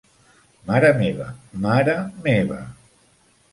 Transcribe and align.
Mare 0.69 0.89
meva, 1.01 1.27
mare 1.67 1.97
meva. 2.25 2.61